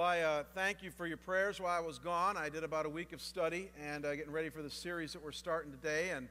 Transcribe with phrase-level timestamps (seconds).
[0.00, 2.38] Well, I uh, thank you for your prayers while I was gone.
[2.38, 5.22] I did about a week of study and uh, getting ready for the series that
[5.22, 6.26] we're starting today and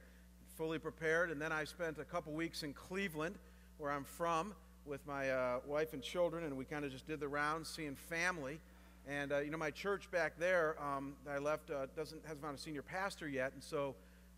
[0.58, 1.30] fully prepared.
[1.30, 3.36] And then I spent a couple weeks in Cleveland,
[3.78, 4.56] where I'm from,
[4.88, 7.94] with my uh, wife and children, and we kind of just did the rounds seeing
[7.94, 8.60] family.
[9.08, 12.42] And, uh, you know, my church back there um, that I left uh, doesn't, hasn't
[12.42, 13.94] found a senior pastor yet, and so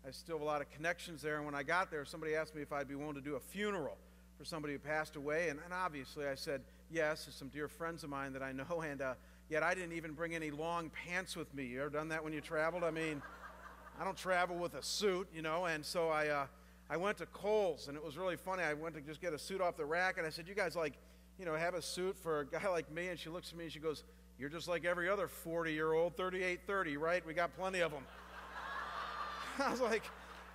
[0.06, 1.36] I still have a lot of connections there.
[1.36, 3.40] And when I got there, somebody asked me if I'd be willing to do a
[3.40, 3.96] funeral
[4.36, 5.48] for somebody who passed away.
[5.48, 6.60] And, and obviously, I said
[6.92, 8.82] yes to some dear friends of mine that I know.
[8.82, 9.14] And uh,
[9.48, 11.64] yet, I didn't even bring any long pants with me.
[11.64, 12.84] You ever done that when you traveled?
[12.84, 13.22] I mean,
[14.00, 15.66] I don't travel with a suit, you know.
[15.66, 16.46] And so I, uh,
[16.90, 18.62] I went to Kohl's, and it was really funny.
[18.62, 20.76] I went to just get a suit off the rack, and I said, "You guys
[20.76, 20.94] like,
[21.38, 23.64] you know, have a suit for a guy like me?" And she looks at me
[23.64, 24.04] and she goes,
[24.38, 27.24] "You're just like every other 40-year-old, 3830, right?
[27.24, 28.04] We got plenty of them."
[29.58, 30.02] I was like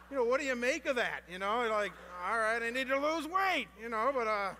[0.10, 1.22] you know, what do you make of that?
[1.30, 1.92] You know, like,
[2.26, 4.52] all right, I need to lose weight, you know, but uh,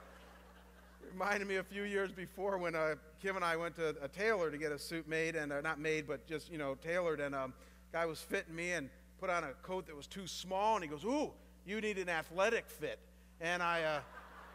[1.12, 4.52] reminded me a few years before when uh, Kim and I went to a tailor
[4.52, 7.34] to get a suit made, and uh, not made, but just, you know, tailored, and
[7.34, 7.54] um,
[7.92, 10.90] guy was fitting me and put on a coat that was too small, and he
[10.90, 11.32] goes, ooh,
[11.66, 13.00] you need an athletic fit.
[13.42, 14.00] And I, uh,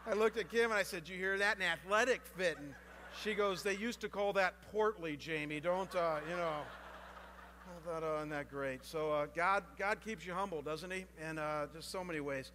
[0.07, 1.57] I looked at Kim and I said, you hear that?
[1.57, 2.57] An athletic fit.
[2.57, 2.73] And
[3.23, 5.59] she goes, they used to call that portly, Jamie.
[5.59, 6.61] Don't, uh, you know.
[7.65, 8.83] I thought, oh, isn't that great?
[8.85, 11.05] So uh, God, God keeps you humble, doesn't He?
[11.21, 12.51] And uh, just so many ways.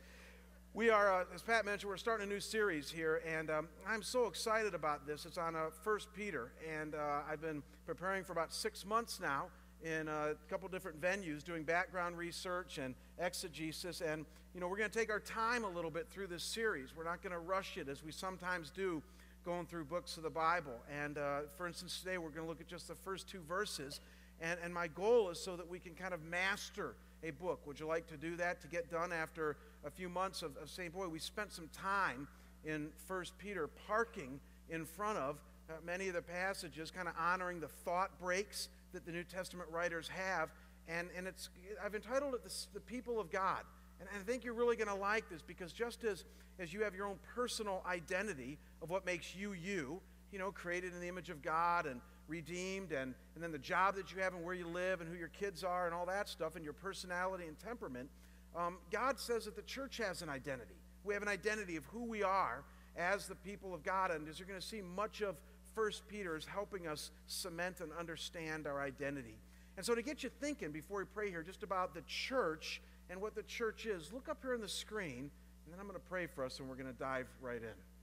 [0.74, 4.02] We are, uh, as Pat mentioned, we're starting a new series here, and um, I'm
[4.02, 5.24] so excited about this.
[5.24, 9.46] It's on uh, First Peter, and uh, I've been preparing for about six months now
[9.83, 14.02] in a couple different venues, doing background research and exegesis.
[14.02, 16.94] And you know, we're going to take our time a little bit through this series.
[16.94, 19.02] We're not going to rush it as we sometimes do,
[19.44, 20.78] going through books of the Bible.
[21.02, 24.00] And uh, for instance, today we're going to look at just the first two verses
[24.41, 27.66] and, and my goal is so that we can kind of master a book.
[27.66, 30.70] Would you like to do that to get done after a few months of, of
[30.70, 32.28] saying, boy, we spent some time
[32.64, 35.36] in First Peter parking in front of
[35.69, 39.69] uh, many of the passages, kind of honoring the thought breaks that the New Testament
[39.70, 40.50] writers have.
[40.89, 41.50] And, and it's,
[41.84, 43.61] I've entitled it the, the People of God.
[44.00, 46.24] And, and I think you're really going to like this because just as,
[46.58, 50.00] as you have your own personal identity of what makes you you,
[50.33, 53.96] you know, created in the image of God and redeemed, and, and then the job
[53.96, 56.28] that you have and where you live and who your kids are and all that
[56.28, 58.08] stuff, and your personality and temperament,
[58.55, 60.74] um, God says that the church has an identity.
[61.05, 62.64] We have an identity of who we are
[62.96, 64.11] as the people of God.
[64.11, 65.36] And as you're going to see, much of
[65.74, 69.38] First Peter is helping us cement and understand our identity.
[69.77, 73.20] And so, to get you thinking before we pray here just about the church and
[73.20, 75.30] what the church is, look up here on the screen,
[75.64, 77.98] and then I'm going to pray for us, and we're going to dive right in.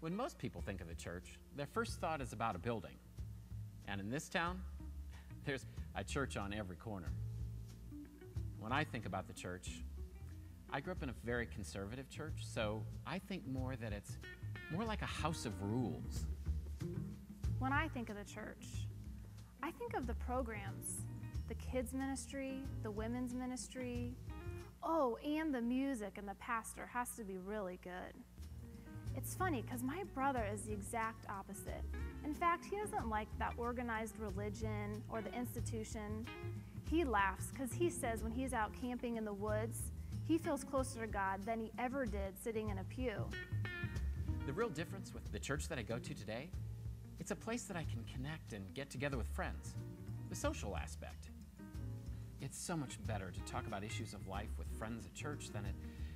[0.00, 2.96] When most people think of the church, their first thought is about a building.
[3.86, 4.62] And in this town,
[5.44, 7.12] there's a church on every corner.
[8.58, 9.82] When I think about the church,
[10.70, 14.16] I grew up in a very conservative church, so I think more that it's
[14.70, 16.26] more like a house of rules.
[17.58, 18.66] When I think of the church,
[19.62, 21.02] I think of the programs
[21.48, 24.14] the kids' ministry, the women's ministry.
[24.84, 28.14] Oh, and the music and the pastor has to be really good.
[29.16, 31.82] It's funny because my brother is the exact opposite.
[32.24, 36.26] In fact, he doesn't like that organized religion or the institution.
[36.88, 39.92] He laughs because he says when he's out camping in the woods,
[40.26, 43.26] he feels closer to God than he ever did sitting in a pew.
[44.46, 46.50] The real difference with the church that I go to today,
[47.18, 49.74] it's a place that I can connect and get together with friends.
[50.28, 51.30] The social aspect.
[52.40, 55.64] It's so much better to talk about issues of life with friends at church than
[55.64, 55.74] it,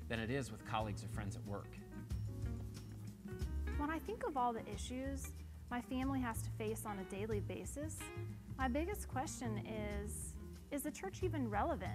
[0.09, 1.69] than it is with colleagues or friends at work.
[3.85, 5.29] When I think of all the issues
[5.71, 7.99] my family has to face on a daily basis,
[8.57, 10.33] my biggest question is
[10.71, 11.93] Is the church even relevant?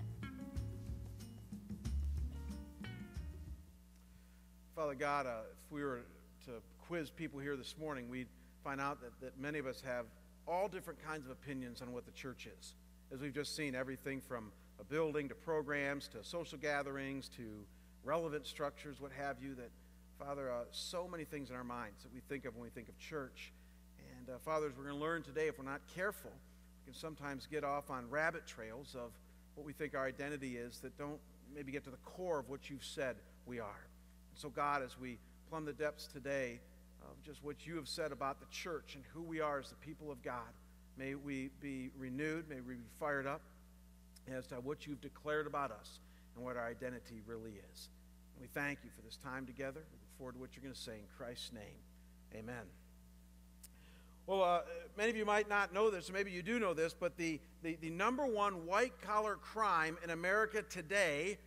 [4.76, 6.02] Father God, uh, if we were
[6.46, 6.52] to
[6.86, 8.30] quiz people here this morning, we'd
[8.64, 10.06] find out that, that many of us have
[10.48, 12.76] all different kinds of opinions on what the church is.
[13.12, 17.66] As we've just seen, everything from a building to programs to social gatherings to
[18.04, 19.72] relevant structures, what have you, that
[20.20, 22.90] Father, uh, so many things in our minds that we think of when we think
[22.90, 23.54] of church.
[24.18, 27.48] And, uh, fathers, we're going to learn today, if we're not careful, we can sometimes
[27.50, 29.12] get off on rabbit trails of
[29.56, 31.20] what we think our identity is that don't
[31.56, 33.88] maybe get to the core of what you've said we are.
[34.32, 35.20] And so, God, as we
[35.50, 36.60] plumb the depths today
[37.02, 39.76] of just what you have said about the church and who we are as the
[39.76, 40.52] people of God,
[40.98, 43.42] may we be renewed, may we be fired up
[44.30, 46.00] as to what you've declared about us
[46.36, 47.88] and what our identity really is.
[48.36, 49.82] And we thank you for this time together
[50.20, 51.80] forward to what you're going to say in Christ's name.
[52.36, 52.66] Amen.
[54.28, 54.60] Well, uh,
[54.98, 57.40] many of you might not know this, or maybe you do know this, but the,
[57.64, 61.38] the, the number one white collar crime in America today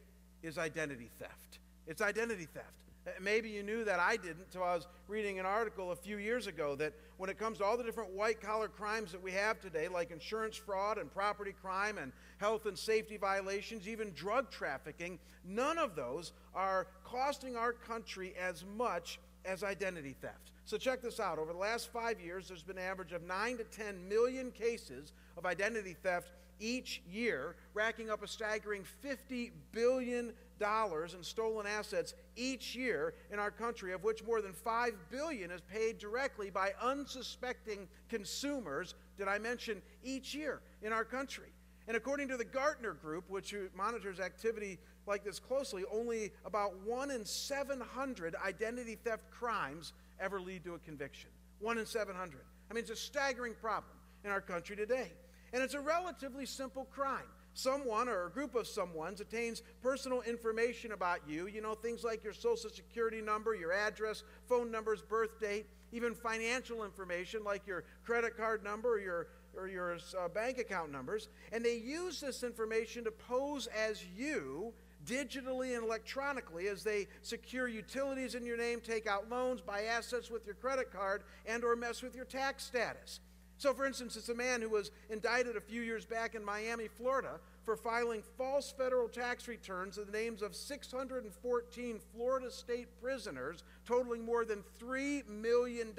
[0.42, 1.58] is identity theft.
[1.86, 2.81] It's identity theft.
[3.06, 6.18] Uh, Maybe you knew that I didn't until I was reading an article a few
[6.18, 9.32] years ago that when it comes to all the different white collar crimes that we
[9.32, 14.50] have today, like insurance fraud and property crime and health and safety violations, even drug
[14.50, 20.52] trafficking, none of those are costing our country as much as identity theft.
[20.64, 21.38] So check this out.
[21.38, 25.12] Over the last five years, there's been an average of 9 to 10 million cases
[25.36, 32.74] of identity theft each year, racking up a staggering $50 billion in stolen assets each
[32.74, 37.88] year in our country, of which more than 5 billion is paid directly by unsuspecting
[38.08, 41.48] consumers, did I mention, each year in our country.
[41.88, 47.10] And according to the Gartner Group, which monitors activity like this closely, only about 1
[47.10, 51.30] in 700 identity theft crimes ever lead to a conviction.
[51.58, 52.40] 1 in 700.
[52.70, 55.12] I mean, it's a staggering problem in our country today.
[55.52, 57.28] And it's a relatively simple crime.
[57.54, 62.24] Someone or a group of someone's attains personal information about you, you know, things like
[62.24, 67.84] your social security number, your address, phone numbers, birth date, even financial information like your
[68.04, 72.42] credit card number or your or your uh, bank account numbers, and they use this
[72.42, 74.72] information to pose as you
[75.06, 80.30] digitally and electronically as they secure utilities in your name, take out loans, buy assets
[80.30, 83.20] with your credit card, and or mess with your tax status.
[83.62, 86.88] So, for instance, it's a man who was indicted a few years back in Miami,
[86.88, 93.62] Florida, for filing false federal tax returns in the names of 614 Florida state prisoners,
[93.86, 95.90] totaling more than $3 million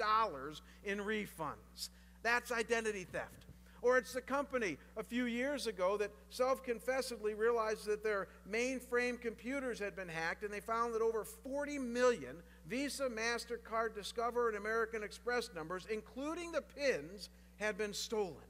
[0.84, 1.88] in refunds.
[2.22, 3.46] That's identity theft.
[3.80, 9.18] Or it's the company a few years ago that self confessedly realized that their mainframe
[9.18, 14.56] computers had been hacked and they found that over 40 million Visa, MasterCard, Discover, and
[14.56, 17.28] American Express numbers, including the PINs,
[17.64, 18.44] had been stolen.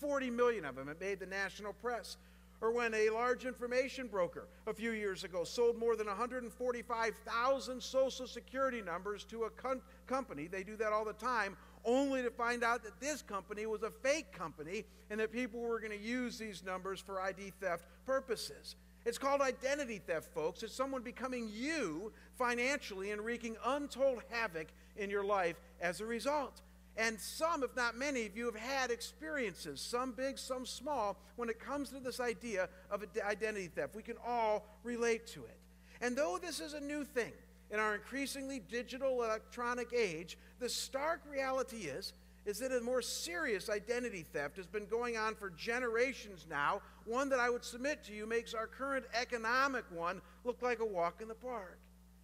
[0.00, 2.16] 40 million of them had made the national press.
[2.62, 8.26] Or when a large information broker a few years ago sold more than 145,000 social
[8.26, 11.56] security numbers to a com- company, they do that all the time,
[11.86, 15.80] only to find out that this company was a fake company and that people were
[15.80, 18.76] going to use these numbers for ID theft purposes.
[19.06, 20.62] It's called identity theft, folks.
[20.62, 26.60] It's someone becoming you financially and wreaking untold havoc in your life as a result.
[26.96, 31.48] And some, if not many of you, have had experiences, some big, some small, when
[31.48, 33.94] it comes to this idea of identity theft.
[33.94, 35.56] We can all relate to it.
[36.00, 37.32] And though this is a new thing
[37.70, 42.12] in our increasingly digital electronic age, the stark reality is
[42.46, 47.28] is that a more serious identity theft has been going on for generations now, one
[47.28, 51.20] that I would submit to you makes our current economic one look like a walk
[51.20, 51.78] in the park.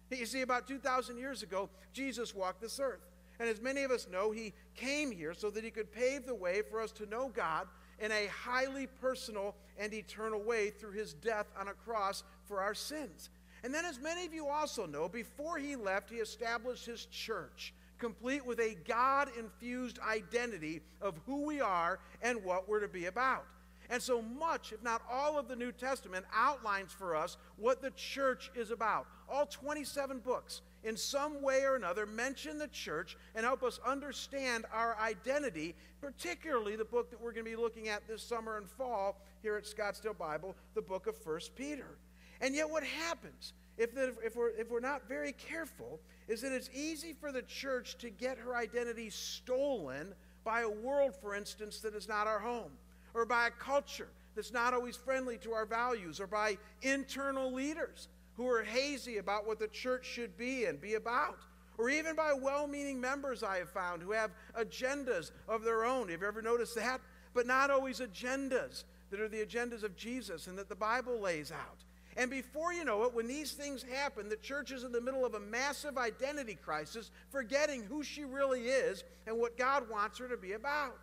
[0.09, 3.01] You see, about 2,000 years ago, Jesus walked this earth.
[3.39, 6.35] And as many of us know, he came here so that he could pave the
[6.35, 7.67] way for us to know God
[7.99, 12.73] in a highly personal and eternal way through his death on a cross for our
[12.73, 13.29] sins.
[13.63, 17.73] And then, as many of you also know, before he left, he established his church,
[17.97, 23.05] complete with a God infused identity of who we are and what we're to be
[23.05, 23.45] about.
[23.89, 27.91] And so much, if not all of the New Testament, outlines for us what the
[27.91, 29.07] church is about.
[29.29, 34.65] All 27 books, in some way or another, mention the church and help us understand
[34.71, 38.69] our identity, particularly the book that we're going to be looking at this summer and
[38.69, 41.97] fall here at Scottsdale Bible, the book of 1 Peter.
[42.39, 45.99] And yet, what happens if, the, if, we're, if we're not very careful
[46.29, 50.13] is that it's easy for the church to get her identity stolen
[50.45, 52.71] by a world, for instance, that is not our home
[53.13, 58.07] or by a culture that's not always friendly to our values, or by internal leaders
[58.37, 61.39] who are hazy about what the church should be and be about,
[61.77, 66.09] or even by well meaning members I have found who have agendas of their own.
[66.09, 67.01] Have you ever noticed that?
[67.33, 71.51] But not always agendas that are the agendas of Jesus and that the Bible lays
[71.51, 71.83] out.
[72.15, 75.23] And before you know it, when these things happen, the church is in the middle
[75.23, 80.27] of a massive identity crisis, forgetting who she really is and what God wants her
[80.27, 80.97] to be about.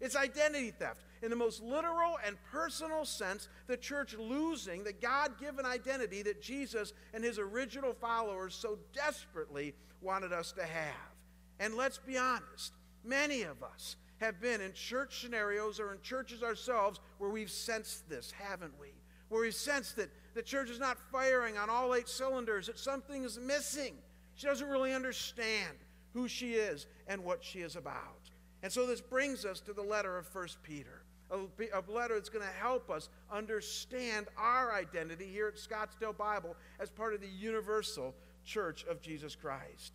[0.00, 1.02] It's identity theft.
[1.22, 6.42] In the most literal and personal sense, the church losing the God given identity that
[6.42, 10.94] Jesus and his original followers so desperately wanted us to have.
[11.58, 12.72] And let's be honest,
[13.04, 18.08] many of us have been in church scenarios or in churches ourselves where we've sensed
[18.08, 18.88] this, haven't we?
[19.28, 23.24] Where we've sensed that the church is not firing on all eight cylinders, that something
[23.24, 23.94] is missing.
[24.34, 25.76] She doesn't really understand
[26.12, 28.30] who she is and what she is about.
[28.62, 32.44] And so this brings us to the letter of 1 Peter, a letter that's going
[32.44, 38.14] to help us understand our identity here at Scottsdale Bible as part of the universal
[38.44, 39.92] church of Jesus Christ.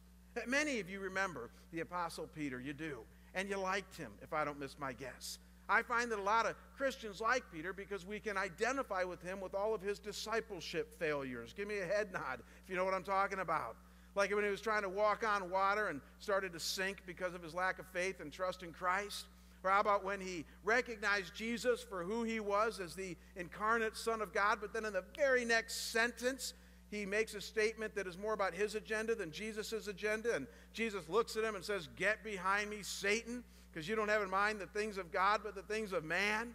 [0.48, 3.00] Many of you remember the Apostle Peter, you do,
[3.34, 5.40] and you liked him, if I don't miss my guess.
[5.70, 9.40] I find that a lot of Christians like Peter because we can identify with him
[9.40, 11.54] with all of his discipleship failures.
[11.56, 13.78] Give me a head nod if you know what I'm talking about.
[14.16, 17.42] Like when he was trying to walk on water and started to sink because of
[17.42, 19.28] his lack of faith and trust in Christ?
[19.64, 24.22] Or how about when he recognized Jesus for who he was as the incarnate Son
[24.22, 26.54] of God, but then in the very next sentence,
[26.90, 30.36] he makes a statement that is more about his agenda than Jesus' agenda.
[30.36, 34.22] And Jesus looks at him and says, Get behind me, Satan, because you don't have
[34.22, 36.54] in mind the things of God, but the things of man.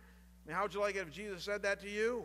[0.48, 2.24] How would you like it if Jesus said that to you?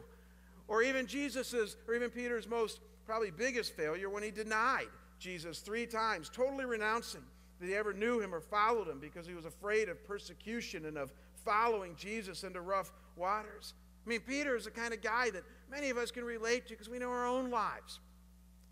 [0.68, 4.88] Or even Jesus's, or even Peter's most probably biggest failure when he denied
[5.20, 7.24] Jesus three times, totally renouncing
[7.68, 11.14] he ever knew him or followed him because he was afraid of persecution and of
[11.46, 13.74] following Jesus into rough waters.
[14.06, 16.74] I mean, Peter is the kind of guy that many of us can relate to
[16.74, 18.00] because we know our own lives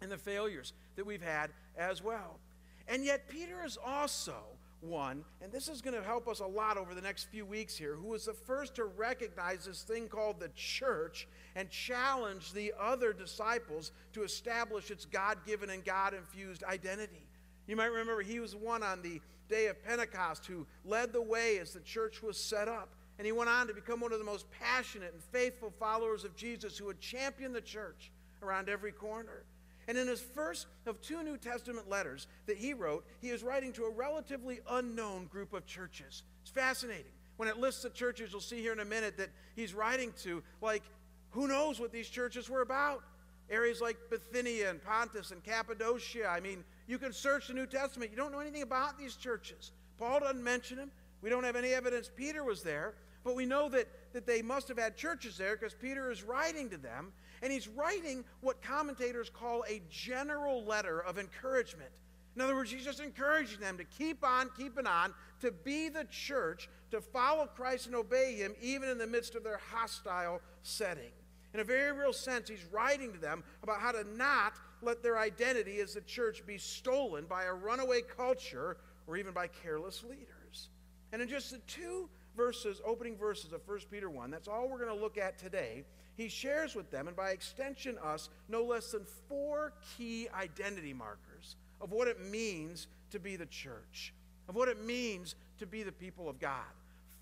[0.02, 2.40] and the failures that we've had as well.
[2.88, 4.38] And yet, Peter is also
[4.82, 7.76] one, and this is going to help us a lot over the next few weeks
[7.76, 12.74] here, who was the first to recognize this thing called the church and challenge the
[12.80, 17.28] other disciples to establish its God given and God infused identity.
[17.70, 21.60] You might remember he was one on the day of Pentecost who led the way
[21.60, 22.90] as the church was set up.
[23.20, 26.36] And he went on to become one of the most passionate and faithful followers of
[26.36, 28.12] Jesus who would champion the church
[28.42, 29.44] around every corner.
[29.88, 33.72] And in his first of two New Testament letters that he wrote, he is writing
[33.74, 36.24] to a relatively unknown group of churches.
[36.42, 37.12] It's fascinating.
[37.38, 40.42] When it lists the churches, you'll see here in a minute that he's writing to,
[40.62, 40.84] like,
[41.32, 43.04] who knows what these churches were about?
[43.50, 46.28] Areas like Bithynia and Pontus and Cappadocia.
[46.28, 48.10] I mean, you can search the New Testament.
[48.10, 49.72] You don't know anything about these churches.
[50.00, 50.92] Paul doesn't mention them.
[51.22, 54.68] We don't have any evidence Peter was there, but we know that, that they must
[54.70, 57.12] have had churches there because Peter is writing to them,
[57.44, 61.92] and he's writing what commentators call a general letter of encouragement.
[62.36, 66.06] In other words, he's just encouraging them to keep on keeping on, to be the
[66.06, 71.12] church, to follow Christ and obey him, even in the midst of their hostile setting.
[71.54, 75.18] In a very real sense, he's writing to them about how to not let their
[75.18, 80.70] identity as the church be stolen by a runaway culture or even by careless leaders.
[81.12, 84.78] And in just the two verses, opening verses of 1 Peter 1, that's all we're
[84.78, 85.84] going to look at today.
[86.16, 91.56] He shares with them, and by extension us, no less than four key identity markers
[91.82, 94.14] of what it means to be the church,
[94.48, 96.64] of what it means to be the people of God.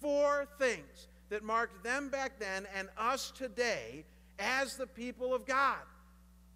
[0.01, 4.03] Four things that marked them back then and us today
[4.39, 5.79] as the people of God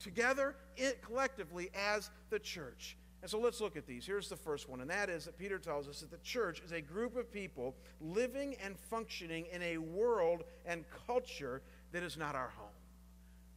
[0.04, 2.98] together it, collectively as the church.
[3.22, 4.06] And so let's look at these.
[4.06, 6.72] Here's the first one, and that is that Peter tells us that the church is
[6.72, 12.36] a group of people living and functioning in a world and culture that is not
[12.36, 12.68] our home.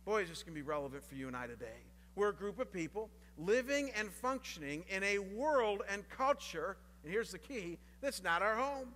[0.05, 1.81] Boys, this going to be relevant for you and I today.
[2.15, 3.09] We're a group of people
[3.39, 8.55] living and functioning in a world and culture, and here's the key, that's not our
[8.55, 8.89] home.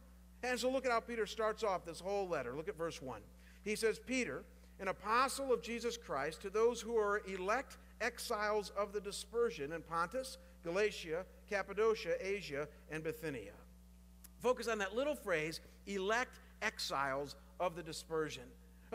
[0.42, 2.54] And so look at how Peter starts off this whole letter.
[2.54, 3.20] Look at verse 1.
[3.64, 4.44] He says, Peter,
[4.80, 9.82] an apostle of Jesus Christ to those who are elect exiles of the dispersion in
[9.82, 13.52] Pontus, Galatia, Cappadocia, Asia, and Bithynia.
[14.40, 18.44] Focus on that little phrase, elect exiles of the dispersion.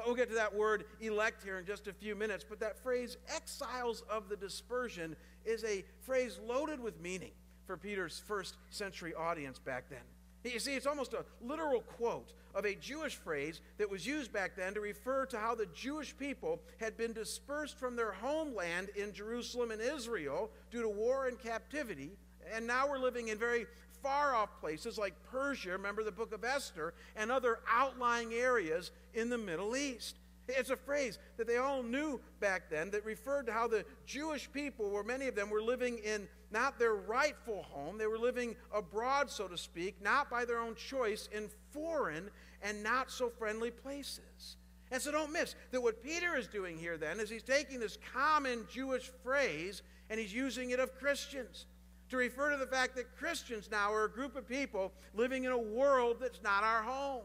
[0.05, 3.17] We'll get to that word elect here in just a few minutes, but that phrase,
[3.33, 7.31] exiles of the dispersion, is a phrase loaded with meaning
[7.67, 9.99] for Peter's first century audience back then.
[10.43, 14.55] You see, it's almost a literal quote of a Jewish phrase that was used back
[14.55, 19.13] then to refer to how the Jewish people had been dispersed from their homeland in
[19.13, 22.11] Jerusalem and Israel due to war and captivity,
[22.53, 23.65] and now we're living in very
[24.01, 29.29] far off places like Persia, remember the book of Esther, and other outlying areas in
[29.29, 30.17] the Middle East.
[30.47, 34.51] It's a phrase that they all knew back then that referred to how the Jewish
[34.51, 38.55] people, where many of them were living in not their rightful home, they were living
[38.73, 42.29] abroad, so to speak, not by their own choice, in foreign
[42.61, 44.57] and not so friendly places.
[44.91, 47.97] And so don't miss that what Peter is doing here then is he's taking this
[48.13, 51.65] common Jewish phrase and he's using it of Christians
[52.09, 55.51] to refer to the fact that Christians now are a group of people living in
[55.51, 57.23] a world that's not our home.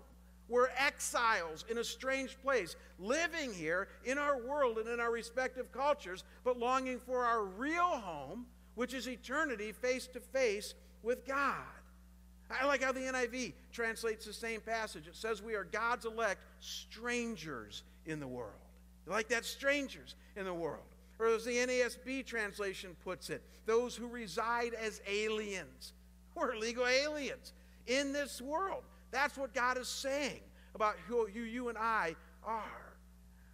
[0.48, 5.70] We're exiles in a strange place, living here in our world and in our respective
[5.72, 11.56] cultures, but longing for our real home, which is eternity face to face with God.
[12.50, 15.06] I like how the NIV translates the same passage.
[15.06, 18.52] It says we are God's elect strangers in the world.
[19.06, 19.44] Like that?
[19.44, 20.80] Strangers in the world.
[21.18, 25.92] Or as the NASB translation puts it, those who reside as aliens.
[26.34, 27.52] We're legal aliens
[27.86, 28.84] in this world.
[29.10, 30.40] That's what God is saying
[30.74, 32.94] about who you, you and I are.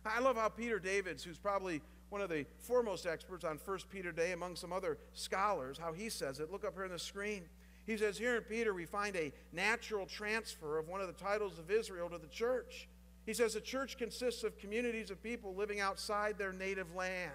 [0.05, 1.81] I love how Peter Davids, who's probably
[2.11, 6.09] one of the foremost experts on 1 Peter Day among some other scholars, how he
[6.09, 6.53] says it.
[6.53, 7.43] Look up here on the screen.
[7.87, 11.59] He says, Here in Peter, we find a natural transfer of one of the titles
[11.59, 12.89] of Israel to the church.
[13.27, 17.33] He says the church consists of communities of people living outside their native land,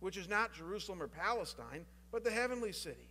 [0.00, 3.10] which is not Jerusalem or Palestine, but the heavenly city.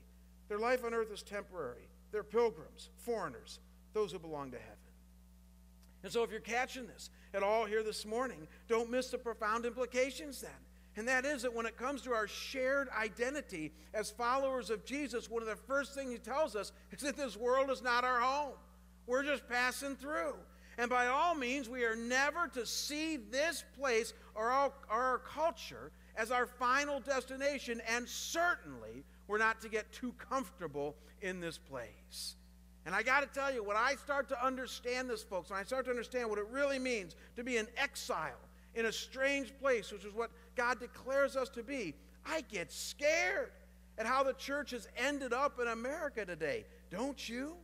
[0.50, 1.88] Their life on earth is temporary.
[2.12, 3.60] They're pilgrims, foreigners,
[3.94, 4.78] those who belong to heaven.
[6.04, 9.66] And so, if you're catching this at all here this morning, don't miss the profound
[9.66, 10.52] implications then.
[10.98, 15.30] And that is that when it comes to our shared identity as followers of Jesus,
[15.30, 18.20] one of the first things he tells us is that this world is not our
[18.20, 18.56] home.
[19.08, 20.36] We're just passing through.
[20.78, 24.50] And by all means, we are never to see this place or
[24.90, 31.40] our, culture as our final destination, and certainly we're not to get too comfortable in
[31.40, 32.36] this place.
[32.86, 35.64] And I got to tell you, when I start to understand this, folks, when I
[35.64, 38.40] start to understand what it really means to be an exile
[38.74, 41.94] in a strange place, which is what God declares us to be,
[42.26, 43.52] I get scared
[43.98, 46.66] at how the church has ended up in America today.
[46.90, 47.56] Don't you?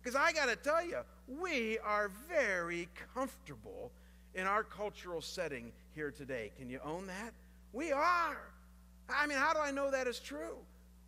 [0.00, 3.90] Because I got to tell you, we are very comfortable
[4.34, 6.52] in our cultural setting here today.
[6.58, 7.32] Can you own that?
[7.72, 8.38] We are.
[9.08, 10.56] I mean, how do I know that is true?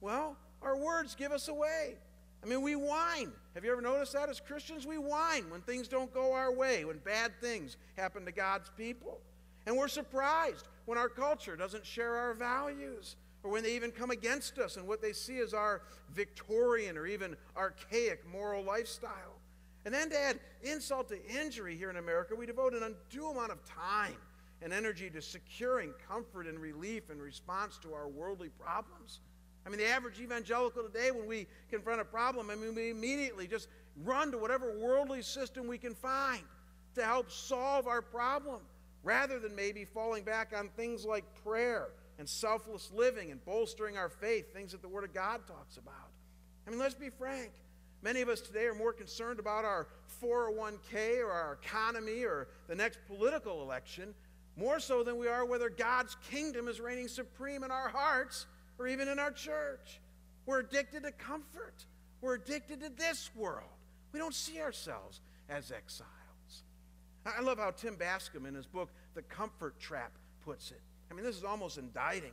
[0.00, 1.94] Well, our words give us away.
[2.42, 3.32] I mean, we whine.
[3.54, 4.86] Have you ever noticed that as Christians?
[4.86, 9.20] We whine when things don't go our way, when bad things happen to God's people.
[9.66, 14.10] And we're surprised when our culture doesn't share our values or when they even come
[14.10, 15.82] against us and what they see as our
[16.14, 19.38] Victorian or even archaic moral lifestyle.
[19.84, 23.52] And then to add insult to injury here in America, we devote an undue amount
[23.52, 24.16] of time
[24.62, 29.20] and energy to securing comfort and relief in response to our worldly problems.
[29.64, 33.46] I mean, the average evangelical today, when we confront a problem, I mean, we immediately
[33.46, 33.68] just
[34.04, 36.42] run to whatever worldly system we can find
[36.94, 38.60] to help solve our problem,
[39.02, 41.88] rather than maybe falling back on things like prayer
[42.18, 46.10] and selfless living and bolstering our faith, things that the Word of God talks about.
[46.66, 47.50] I mean, let's be frank.
[48.02, 49.86] Many of us today are more concerned about our
[50.22, 54.14] 401k or our economy or the next political election,
[54.56, 58.46] more so than we are whether God's kingdom is reigning supreme in our hearts
[58.82, 60.00] or even in our church.
[60.44, 61.86] We're addicted to comfort.
[62.20, 63.70] We're addicted to this world.
[64.12, 66.08] We don't see ourselves as exiles.
[67.24, 70.10] I love how Tim Bascom in his book, The Comfort Trap,
[70.44, 70.80] puts it.
[71.10, 72.32] I mean, this is almost indicting.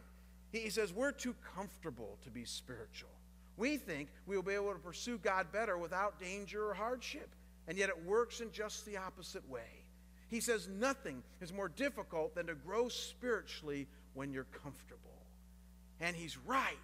[0.52, 3.12] He says, We're too comfortable to be spiritual.
[3.56, 7.30] We think we will be able to pursue God better without danger or hardship,
[7.68, 9.86] and yet it works in just the opposite way.
[10.30, 15.09] He says, Nothing is more difficult than to grow spiritually when you're comfortable.
[16.00, 16.78] And he's right.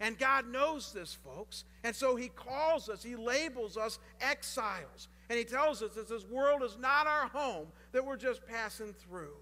[0.00, 1.64] And God knows this, folks.
[1.82, 5.08] And so he calls us, he labels us exiles.
[5.28, 8.94] And he tells us that this world is not our home, that we're just passing
[8.94, 9.34] through.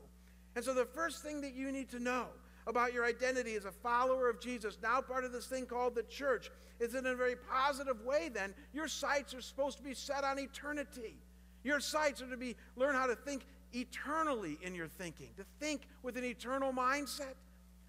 [0.56, 2.26] And so the first thing that you need to know
[2.66, 6.04] about your identity as a follower of Jesus, now part of this thing called the
[6.04, 9.94] church, is that in a very positive way, then, your sights are supposed to be
[9.94, 11.16] set on eternity.
[11.62, 15.82] Your sights are to be learn how to think eternally in your thinking, to think
[16.02, 17.34] with an eternal mindset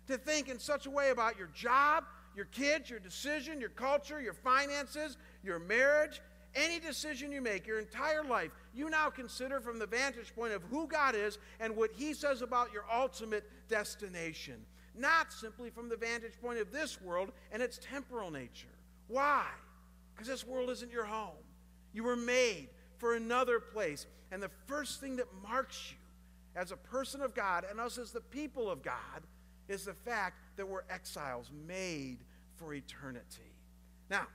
[0.08, 2.04] to think in such a way about your job,
[2.36, 6.22] your kids, your decision, your culture, your finances, your marriage,
[6.56, 10.64] any decision you make, your entire life, you now consider from the vantage point of
[10.64, 14.66] who God is and what He says about your ultimate destination,
[14.98, 18.68] not simply from the vantage point of this world and its temporal nature.
[19.08, 19.46] Why?
[20.14, 21.34] Because this world isn't your home.
[21.94, 24.08] You were made for another place.
[24.32, 25.98] And the first thing that marks you
[26.56, 29.24] as a person of God and us as the people of God
[29.68, 32.20] is the fact that we're exiles made
[32.56, 33.54] for eternity.
[34.10, 34.28] Now,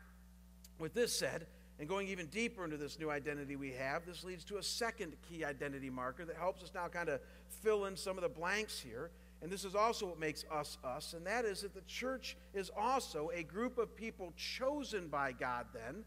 [0.78, 1.46] with this said,
[1.78, 5.14] and going even deeper into this new identity we have, this leads to a second
[5.28, 7.20] key identity marker that helps us now kind of
[7.62, 9.10] fill in some of the blanks here.
[9.42, 12.70] And this is also what makes us us, and that is that the church is
[12.76, 16.04] also a group of people chosen by God then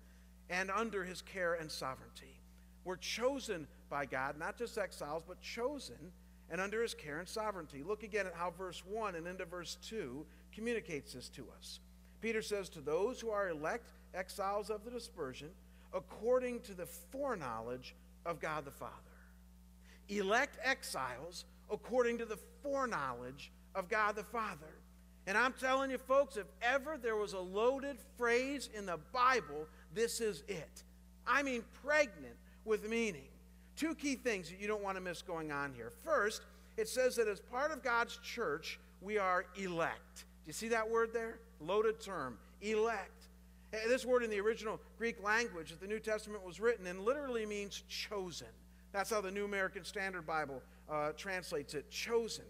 [0.52, 2.40] and under his care and sovereignty.
[2.86, 6.12] We're chosen by God, not just exiles, but chosen
[6.54, 7.82] and under his care and sovereignty.
[7.84, 11.80] Look again at how verse 1 and into verse 2 communicates this to us.
[12.22, 15.50] Peter says, To those who are elect exiles of the dispersion,
[15.96, 18.94] according to the foreknowledge of God the Father.
[20.10, 24.78] Elect exiles according to the foreknowledge of God the Father.
[25.26, 29.68] And I'm telling you, folks, if ever there was a loaded phrase in the Bible,
[29.96, 30.84] this is it.
[31.26, 33.33] I mean, pregnant with meaning.
[33.76, 35.92] Two key things that you don't want to miss going on here.
[36.04, 36.44] First,
[36.78, 40.18] it says that as part of God's church, we are elect.
[40.18, 41.40] Do you see that word there?
[41.60, 43.28] Loaded term, elect.
[43.72, 47.46] This word in the original Greek language that the New Testament was written in literally
[47.46, 48.48] means chosen.
[48.92, 52.46] That's how the New American Standard Bible uh, translates it chosen.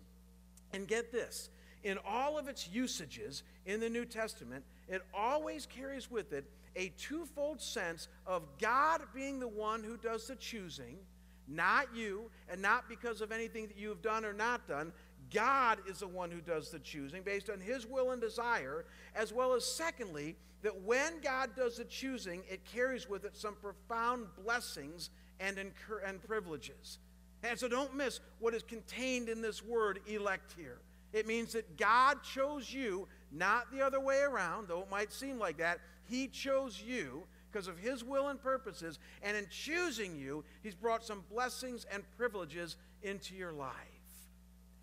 [0.74, 1.50] And get this
[1.84, 6.90] in all of its usages in the New Testament, it always carries with it a
[6.98, 10.98] twofold sense of God being the one who does the choosing
[11.48, 14.92] not you, and not because of anything that you have done or not done.
[15.34, 19.34] God is the one who does the choosing based on his will and desire, as
[19.34, 24.28] well as, secondly, that when God does the choosing, it carries with it some profound
[24.44, 27.00] blessings and, and privileges.
[27.44, 30.80] And so don't miss what is contained in this word elect here.
[31.12, 35.38] It means that God chose you, not the other way around, though it might seem
[35.38, 35.80] like that.
[36.10, 37.24] He chose you
[37.54, 39.00] because of His will and purposes.
[39.22, 43.72] And in choosing you, He's brought some blessings and privileges into your life.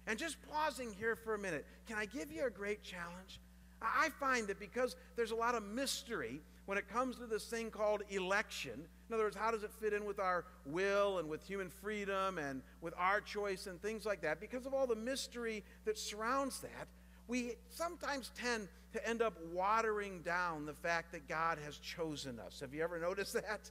[0.06, 3.40] And just pausing here for a minute, can I give you a great challenge?
[3.83, 7.70] I find that because there's a lot of mystery when it comes to this thing
[7.70, 8.72] called election,
[9.09, 12.38] in other words, how does it fit in with our will and with human freedom
[12.38, 14.40] and with our choice and things like that?
[14.40, 16.87] Because of all the mystery that surrounds that,
[17.26, 22.61] we sometimes tend to end up watering down the fact that God has chosen us.
[22.61, 23.70] Have you ever noticed that?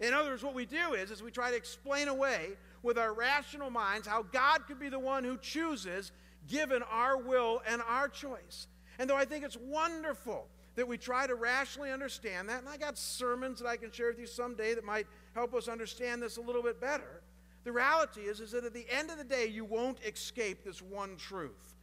[0.00, 2.50] In other words, what we do is, is we try to explain away
[2.82, 6.12] with our rational minds how God could be the one who chooses
[6.48, 8.66] given our will and our choice.
[8.98, 10.46] And though I think it's wonderful
[10.76, 12.60] that we try to rationally understand that.
[12.60, 15.68] And I got sermons that I can share with you someday that might help us
[15.68, 17.22] understand this a little bit better.
[17.64, 20.80] The reality is, is that at the end of the day, you won't escape this
[20.80, 21.74] one truth.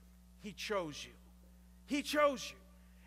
[0.42, 1.12] He chose you.
[1.86, 2.58] He chose you.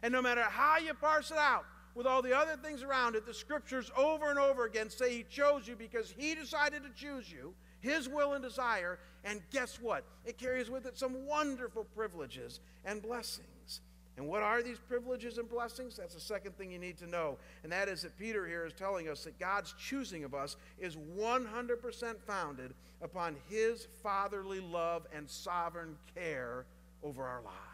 [0.02, 3.26] And no matter how you parse it out, with all the other things around it,
[3.26, 7.30] the scriptures over and over again say He chose you because He decided to choose
[7.30, 8.98] you, His will and desire.
[9.24, 10.04] And guess what?
[10.24, 13.80] It carries with it some wonderful privileges and blessings.
[14.16, 15.96] And what are these privileges and blessings?
[15.96, 17.38] That's the second thing you need to know.
[17.62, 20.96] And that is that Peter here is telling us that God's choosing of us is
[20.96, 26.66] 100% founded upon his fatherly love and sovereign care
[27.02, 27.69] over our lives.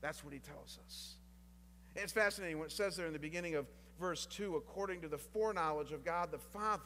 [0.00, 1.14] That's what he tells us.
[1.96, 3.66] it's fascinating when it says there in the beginning of
[3.98, 6.82] verse 2 according to the foreknowledge of God the Father,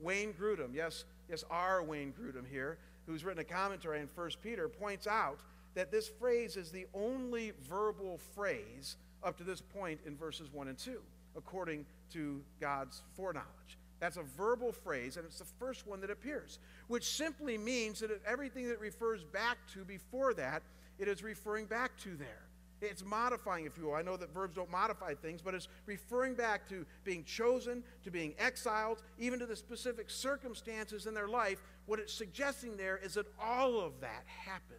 [0.00, 4.68] Wayne Grudem, yes, yes, our Wayne Grudem here, who's written a commentary in 1 Peter,
[4.68, 5.40] points out
[5.74, 10.68] that this phrase is the only verbal phrase up to this point in verses 1
[10.68, 11.00] and 2,
[11.36, 13.78] according to God's foreknowledge.
[14.00, 18.10] That's a verbal phrase, and it's the first one that appears, which simply means that
[18.26, 20.62] everything that refers back to before that,
[20.98, 22.48] it is referring back to there.
[22.80, 23.94] It's modifying, if you will.
[23.94, 28.10] I know that verbs don't modify things, but it's referring back to being chosen, to
[28.10, 31.60] being exiled, even to the specific circumstances in their life.
[31.86, 34.78] What it's suggesting there is that all of that happened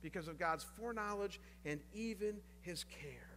[0.00, 3.34] because of God's foreknowledge and even his care.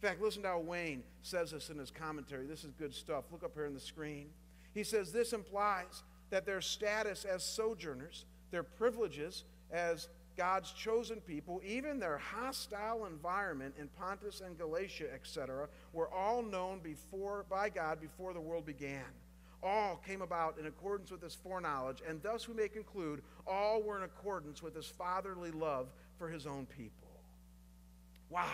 [0.00, 2.46] In fact, listen to how Wayne says this in his commentary.
[2.46, 3.24] This is good stuff.
[3.32, 4.28] Look up here on the screen.
[4.74, 11.60] He says this implies that their status as sojourners, their privileges as God's chosen people,
[11.66, 18.00] even their hostile environment in Pontus and Galatia, etc., were all known before by God
[18.00, 19.04] before the world began
[19.62, 23.96] all came about in accordance with his foreknowledge, and thus we may conclude all were
[23.96, 27.08] in accordance with his fatherly love for his own people.
[28.30, 28.46] Wow.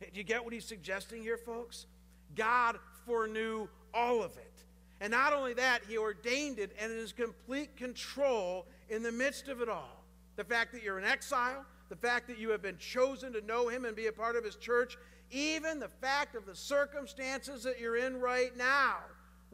[0.00, 1.86] Do you get what he's suggesting here, folks?
[2.34, 4.52] God foreknew all of it.
[5.00, 9.48] And not only that, he ordained it and in his complete control in the midst
[9.48, 10.03] of it all.
[10.36, 13.68] The fact that you're in exile, the fact that you have been chosen to know
[13.68, 14.96] him and be a part of his church,
[15.30, 18.96] even the fact of the circumstances that you're in right now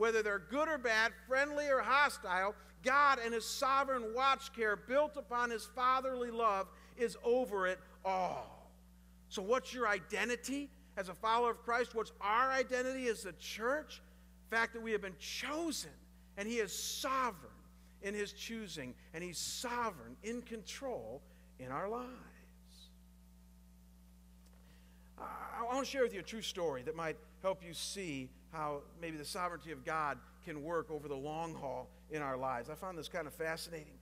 [0.01, 5.19] whether they're good or bad, friendly or hostile, God and His sovereign watch care, built
[5.19, 8.73] upon His fatherly love, is over it all.
[9.29, 11.95] So, what's your identity as a follower of Christ?
[11.95, 14.01] What's our identity as the church?
[14.49, 15.91] The fact that we have been chosen,
[16.39, 17.50] and He is sovereign
[18.03, 21.23] in His choosing, and He's sovereign in control
[21.59, 22.11] in our lives.
[25.19, 28.81] I want to share with you a true story that might help you see how
[29.01, 32.71] maybe the sovereignty of God can work over the long haul in our lives.
[32.71, 33.93] I found this kind of fascinating.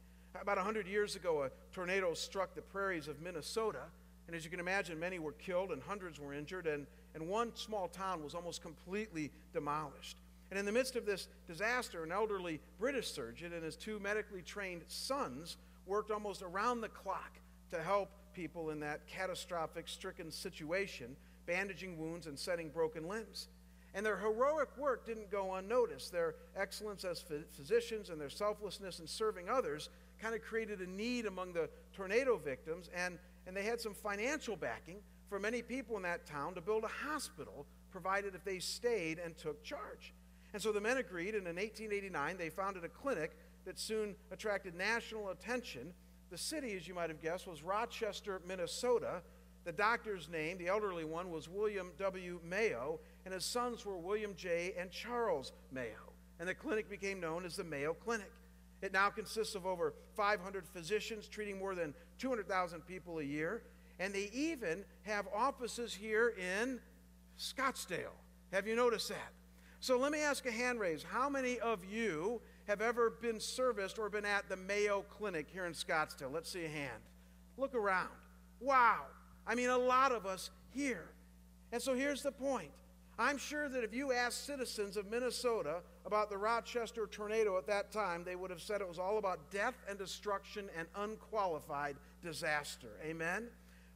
[0.41, 3.83] About 100 years ago, a tornado struck the prairies of Minnesota.
[4.27, 7.55] And as you can imagine, many were killed and hundreds were injured, and, and one
[7.57, 10.19] small town was almost completely demolished.
[10.51, 14.43] And in the midst of this disaster, an elderly British surgeon and his two medically
[14.43, 15.57] trained sons
[15.87, 17.39] worked almost around the clock
[17.71, 23.49] to help people in that catastrophic, stricken situation, bandaging wounds and setting broken limbs.
[23.95, 26.13] And their heroic work didn't go unnoticed.
[26.13, 29.89] Their excellence as physicians and their selflessness in serving others
[30.21, 34.57] kind of created a need among the tornado victims, and, and they had some financial
[34.57, 39.19] backing for many people in that town to build a hospital, provided if they stayed
[39.19, 40.13] and took charge.
[40.53, 44.75] And so the men agreed, and in 1889 they founded a clinic that soon attracted
[44.75, 45.93] national attention.
[46.31, 49.23] The city, as you might have guessed, was Rochester, Minnesota.
[49.65, 52.41] The doctor's name, the elderly one, was William W.
[52.43, 54.73] Mayo, and his sons were William J.
[54.79, 56.13] and Charles Mayo.
[56.41, 58.31] And the clinic became known as the Mayo Clinic.
[58.81, 63.63] It now consists of over 500 physicians treating more than 200,000 people a year.
[63.99, 66.79] And they even have offices here in
[67.39, 68.15] Scottsdale.
[68.53, 69.33] Have you noticed that?
[69.81, 71.05] So let me ask a hand raise.
[71.05, 75.67] How many of you have ever been serviced or been at the Mayo Clinic here
[75.67, 76.33] in Scottsdale?
[76.33, 77.03] Let's see a hand.
[77.57, 78.09] Look around.
[78.61, 79.03] Wow.
[79.47, 81.09] I mean, a lot of us here.
[81.73, 82.71] And so here's the point.
[83.21, 87.91] I'm sure that if you asked citizens of Minnesota about the Rochester tornado at that
[87.91, 92.91] time, they would have said it was all about death and destruction and unqualified disaster.
[93.05, 93.49] Amen?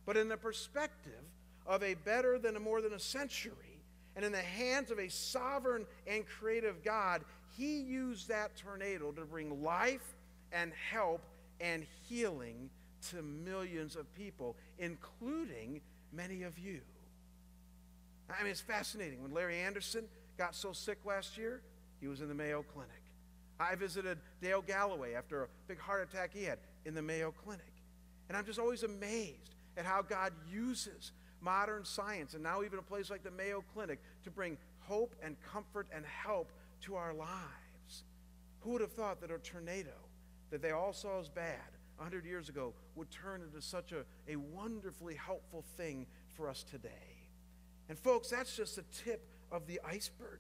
[0.07, 1.23] But in the perspective
[1.67, 3.72] of a better than a more than a century,
[4.17, 7.23] and in the hands of a sovereign and creative God,
[7.57, 10.15] he used that tornado to bring life
[10.53, 11.23] and help
[11.61, 12.71] and healing
[13.11, 15.81] to millions of people, including
[16.13, 16.81] many of you.
[18.31, 19.23] I mean, it's fascinating.
[19.23, 20.05] When Larry Anderson
[20.39, 21.61] got so sick last year,
[22.01, 22.91] he was in the Mayo Clinic.
[23.61, 27.73] I visited Dale Galloway after a big heart attack he had in the Mayo Clinic.
[28.29, 32.83] And I'm just always amazed at how God uses modern science and now even a
[32.83, 36.53] place like the Mayo Clinic to bring hope and comfort and help
[36.83, 38.05] to our lives.
[38.61, 39.91] Who would have thought that a tornado
[40.51, 41.57] that they all saw as bad
[41.97, 47.29] 100 years ago would turn into such a, a wonderfully helpful thing for us today?
[47.89, 50.39] And, folks, that's just the tip of the iceberg.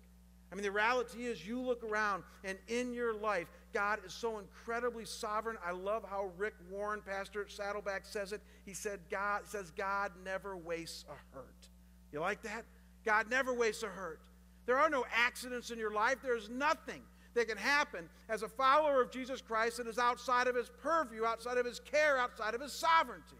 [0.53, 4.39] I mean, the reality is, you look around, and in your life, God is so
[4.39, 5.57] incredibly sovereign.
[5.65, 8.43] I love how Rick Warren, pastor at Saddleback, says it.
[8.67, 11.69] He said, God says God never wastes a hurt.
[12.13, 12.67] You like that?
[13.03, 14.21] God never wastes a hurt.
[14.67, 16.17] There are no accidents in your life.
[16.23, 17.01] There's nothing
[17.35, 21.25] that can happen as a follower of Jesus Christ that is outside of his purview,
[21.25, 23.37] outside of his care, outside of his sovereignty.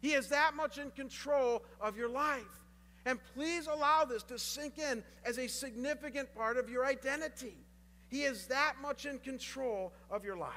[0.00, 2.63] He is that much in control of your life.
[3.06, 7.56] And please allow this to sink in as a significant part of your identity.
[8.08, 10.52] He is that much in control of your life.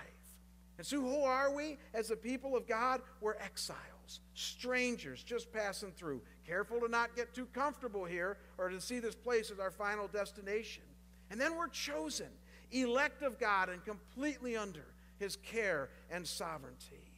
[0.78, 3.02] And so, who are we as the people of God?
[3.20, 6.22] We're exiles, strangers just passing through.
[6.46, 10.08] Careful to not get too comfortable here or to see this place as our final
[10.08, 10.84] destination.
[11.32, 12.28] And then we're chosen,
[12.72, 14.86] elect of God, and completely under
[15.20, 17.12] his care and sovereignty.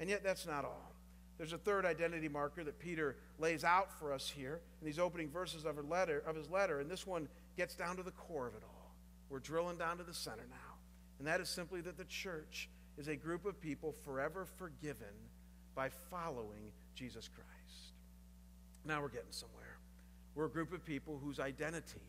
[0.00, 0.92] And yet, that's not all.
[1.36, 5.28] There's a third identity marker that Peter lays out for us here in these opening
[5.28, 8.54] verses of, letter, of his letter, and this one gets down to the core of
[8.54, 8.94] it all.
[9.28, 10.74] We're drilling down to the center now,
[11.18, 15.14] and that is simply that the church is a group of people forever forgiven
[15.74, 17.94] by following Jesus Christ.
[18.84, 19.78] Now we're getting somewhere.
[20.34, 22.00] We're a group of people whose identity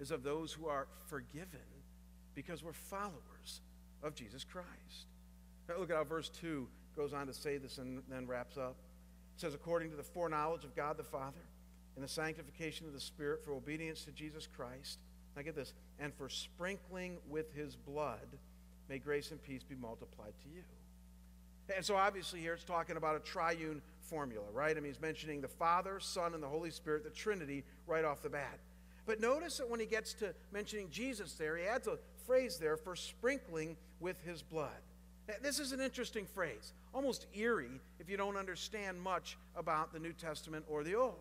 [0.00, 1.60] is of those who are forgiven
[2.34, 3.60] because we're followers
[4.02, 5.06] of Jesus Christ.
[5.68, 6.66] Now look at how verse 2
[6.96, 8.76] goes on to say this and then wraps up.
[9.36, 11.40] It says, according to the foreknowledge of God the Father
[11.96, 14.98] and the sanctification of the Spirit for obedience to Jesus Christ.
[15.36, 18.26] Now get this, and for sprinkling with his blood,
[18.88, 20.62] may grace and peace be multiplied to you.
[21.74, 24.76] And so obviously here it's talking about a triune formula, right?
[24.76, 28.22] I mean, he's mentioning the Father, Son, and the Holy Spirit, the Trinity, right off
[28.22, 28.58] the bat.
[29.06, 32.76] But notice that when he gets to mentioning Jesus there, he adds a phrase there
[32.76, 34.70] for sprinkling with his blood.
[35.40, 40.12] This is an interesting phrase, almost eerie if you don't understand much about the New
[40.12, 41.18] Testament or the Old.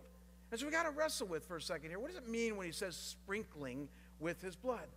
[0.52, 2.00] And so we got to wrestle with for a second here.
[2.00, 3.88] What does it mean when he says sprinkling
[4.19, 4.88] with his blood?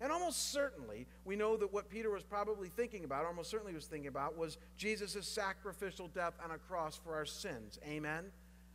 [0.00, 3.86] And almost certainly, we know that what Peter was probably thinking about, almost certainly was
[3.86, 7.78] thinking about, was Jesus' sacrificial death on a cross for our sins.
[7.86, 8.24] Amen?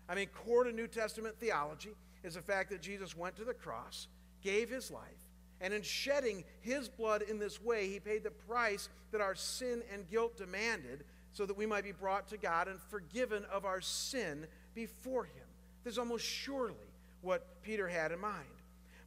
[0.08, 3.54] I mean, core to New Testament theology is the fact that Jesus went to the
[3.54, 4.08] cross,
[4.42, 5.27] gave his life,
[5.62, 9.82] and in shedding his blood in this way, he paid the price that our sin
[9.94, 13.82] and guilt demanded so that we might be brought to God and forgiven of our
[13.82, 15.46] sin before him.
[15.84, 16.76] This is almost surely
[17.22, 18.46] what Peter had in mind.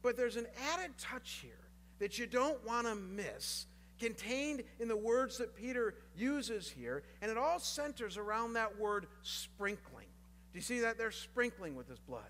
[0.01, 1.51] But there's an added touch here
[1.99, 3.67] that you don't want to miss
[3.99, 9.05] contained in the words that Peter uses here, and it all centers around that word
[9.21, 10.07] sprinkling.
[10.51, 10.97] Do you see that?
[10.97, 12.23] They're sprinkling with his blood.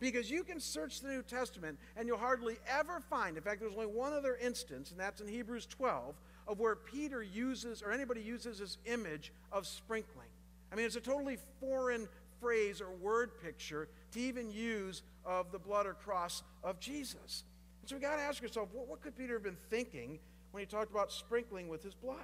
[0.00, 3.74] Because you can search the New Testament and you'll hardly ever find, in fact, there's
[3.74, 6.14] only one other instance, and that's in Hebrews 12,
[6.48, 10.28] of where Peter uses, or anybody uses this image of sprinkling.
[10.72, 12.08] I mean, it's a totally foreign
[12.40, 17.44] phrase or word picture to even use of the blood or cross of Jesus.
[17.82, 20.18] And so we got to ask ourselves, what, what could Peter have been thinking
[20.52, 22.16] when he talked about sprinkling with his blood?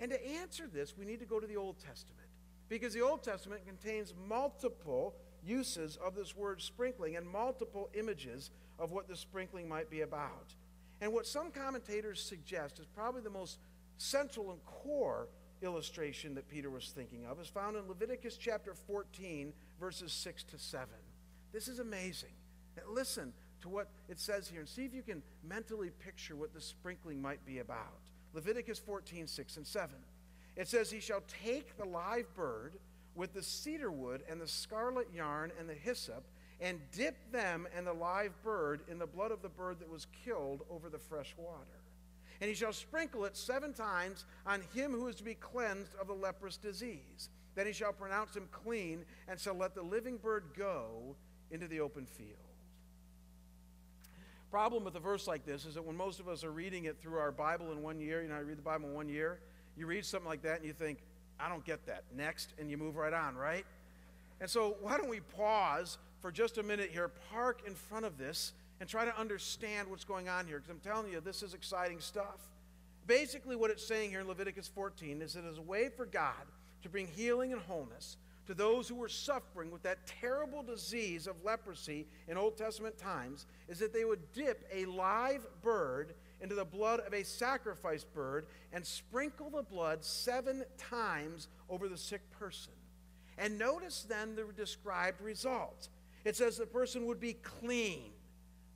[0.00, 2.28] And to answer this, we need to go to the Old Testament.
[2.68, 5.14] Because the Old Testament contains multiple
[5.46, 10.54] uses of this word sprinkling and multiple images of what the sprinkling might be about.
[11.00, 13.58] And what some commentators suggest is probably the most
[13.98, 15.28] central and core
[15.62, 20.58] illustration that Peter was thinking of is found in Leviticus chapter 14, verses 6 to
[20.58, 20.88] 7.
[21.52, 22.32] This is amazing.
[22.88, 23.32] Listen
[23.62, 27.20] to what it says here and see if you can mentally picture what the sprinkling
[27.20, 28.10] might be about.
[28.34, 29.90] Leviticus 14, 6 and 7.
[30.56, 32.74] It says, He shall take the live bird
[33.16, 36.24] with the cedar wood and the scarlet yarn and the hyssop,
[36.60, 40.06] and dip them and the live bird in the blood of the bird that was
[40.24, 41.80] killed over the fresh water.
[42.40, 46.06] And he shall sprinkle it seven times on him who is to be cleansed of
[46.06, 47.30] the leprous disease.
[47.54, 51.16] Then he shall pronounce him clean, and shall let the living bird go
[51.50, 52.36] into the open field.
[54.50, 57.00] Problem with a verse like this is that when most of us are reading it
[57.00, 59.40] through our Bible in one year, you know, I read the Bible in one year,
[59.76, 60.98] you read something like that and you think,
[61.38, 62.04] I don't get that.
[62.14, 63.64] Next, and you move right on, right?
[64.40, 68.18] And so, why don't we pause for just a minute here, park in front of
[68.18, 70.58] this, and try to understand what's going on here?
[70.58, 72.40] Because I'm telling you, this is exciting stuff.
[73.06, 76.34] Basically, what it's saying here in Leviticus 14 is it is a way for God
[76.82, 81.34] to bring healing and wholeness to those who were suffering with that terrible disease of
[81.44, 86.64] leprosy in Old Testament times is that they would dip a live bird into the
[86.64, 92.72] blood of a sacrificed bird and sprinkle the blood seven times over the sick person.
[93.38, 95.88] And notice then the described results.
[96.24, 98.10] It says the person would be clean.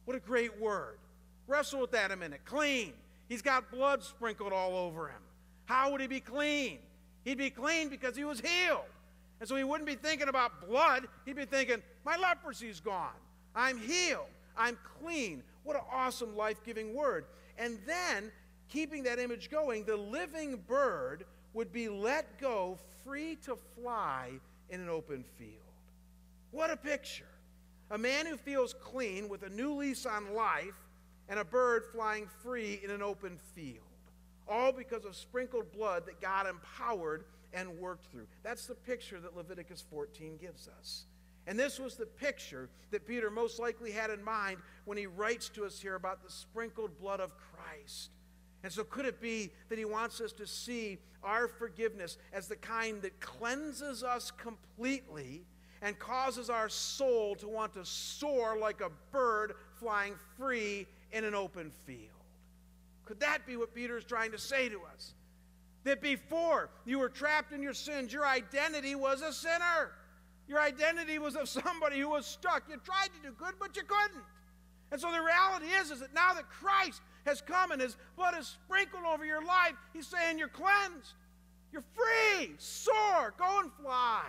[0.04, 0.98] What a great word.
[1.46, 2.40] Wrestle with that a minute.
[2.44, 2.92] Clean.
[3.28, 5.22] He's got blood sprinkled all over him.
[5.64, 6.78] How would he be clean?
[7.24, 8.84] He'd be clean because he was healed.
[9.40, 11.06] And so he wouldn't be thinking about blood.
[11.24, 13.08] He'd be thinking, my leprosy's gone.
[13.54, 14.26] I'm healed.
[14.56, 15.42] I'm clean.
[15.64, 17.24] What an awesome life giving word.
[17.58, 18.30] And then,
[18.68, 24.32] keeping that image going, the living bird would be let go free to fly
[24.68, 25.50] in an open field.
[26.50, 27.24] What a picture.
[27.90, 30.74] A man who feels clean with a new lease on life
[31.28, 33.84] and a bird flying free in an open field.
[34.48, 38.26] All because of sprinkled blood that God empowered and worked through.
[38.42, 41.04] That's the picture that Leviticus 14 gives us.
[41.50, 45.48] And this was the picture that Peter most likely had in mind when he writes
[45.48, 48.10] to us here about the sprinkled blood of Christ.
[48.62, 52.54] And so, could it be that he wants us to see our forgiveness as the
[52.54, 55.42] kind that cleanses us completely
[55.82, 61.34] and causes our soul to want to soar like a bird flying free in an
[61.34, 62.10] open field?
[63.06, 65.14] Could that be what Peter is trying to say to us?
[65.82, 69.90] That before you were trapped in your sins, your identity was a sinner.
[70.50, 72.64] Your identity was of somebody who was stuck.
[72.68, 74.24] You tried to do good, but you couldn't.
[74.90, 78.34] And so the reality is, is that now that Christ has come and his blood
[78.36, 81.14] is sprinkled over your life, he's saying you're cleansed.
[81.72, 82.50] You're free.
[82.58, 83.32] Soar.
[83.38, 84.24] Go and fly.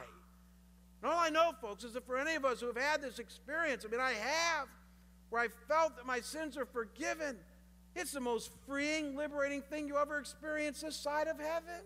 [1.01, 3.17] And all I know, folks, is that for any of us who have had this
[3.17, 4.67] experience, I mean, I have,
[5.31, 7.35] where I felt that my sins are forgiven,
[7.95, 11.81] it's the most freeing, liberating thing you ever experience this side of heaven.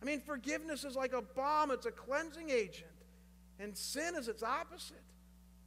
[0.00, 2.86] I mean, forgiveness is like a balm, it's a cleansing agent.
[3.60, 5.02] And sin is its opposite.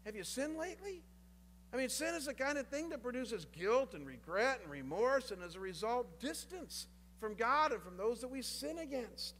[0.05, 1.03] Have you sinned lately?
[1.71, 5.31] I mean, sin is the kind of thing that produces guilt and regret and remorse,
[5.31, 6.87] and as a result, distance
[7.19, 9.35] from God and from those that we sin against.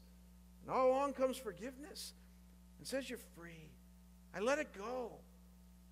[0.62, 2.14] And all along comes forgiveness
[2.78, 3.70] and says, You're free.
[4.36, 5.12] I let it go.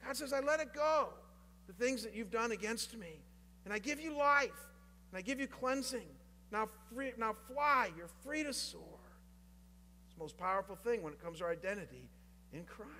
[0.05, 1.09] God says, I let it go.
[1.67, 3.19] The things that you've done against me.
[3.65, 4.49] And I give you life.
[5.11, 6.07] And I give you cleansing.
[6.51, 7.91] Now, free, now fly.
[7.95, 8.81] You're free to soar.
[10.05, 12.09] It's the most powerful thing when it comes to our identity
[12.53, 12.91] in Christ.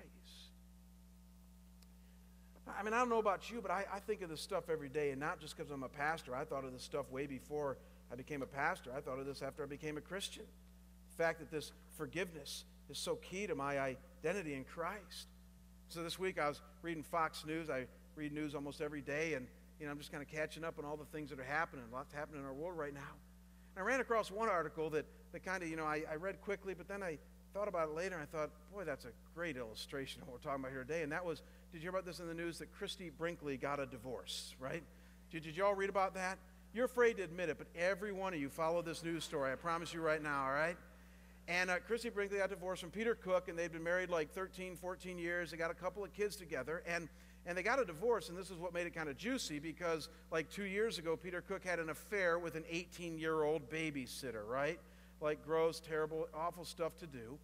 [2.78, 4.88] I mean, I don't know about you, but I, I think of this stuff every
[4.88, 6.34] day, and not just because I'm a pastor.
[6.34, 7.76] I thought of this stuff way before
[8.10, 8.90] I became a pastor.
[8.96, 10.44] I thought of this after I became a Christian.
[11.16, 13.78] The fact that this forgiveness is so key to my
[14.24, 15.28] identity in Christ.
[15.88, 17.68] So this week I was reading Fox News.
[17.68, 17.86] I
[18.16, 19.46] read news almost every day, and
[19.78, 21.84] you know, I'm just kind of catching up on all the things that are happening.
[21.90, 23.00] A Lots happening in our world right now.
[23.74, 26.40] And I ran across one article that, that kind of, you know, I, I read
[26.40, 27.18] quickly, but then I
[27.54, 30.50] thought about it later and I thought, boy, that's a great illustration of what we're
[30.50, 31.02] talking about here today.
[31.02, 33.80] And that was, did you hear about this in the news that Christie Brinkley got
[33.80, 34.82] a divorce, right?
[35.30, 36.38] Did, did you all read about that?
[36.74, 39.52] You're afraid to admit it, but every one of you follow this news story.
[39.52, 40.76] I promise you right now, all right?
[41.48, 44.76] And uh, Christie Brinkley got divorced from Peter Cook, and they'd been married like 13,
[44.76, 45.50] 14 years.
[45.50, 46.82] They got a couple of kids together.
[46.86, 47.08] And
[47.44, 50.08] and they got a divorce, and this is what made it kind of juicy because,
[50.30, 54.46] like two years ago, Peter Cook had an affair with an 18 year old babysitter,
[54.46, 54.78] right?
[55.22, 57.38] Like gross, terrible, awful stuff to do.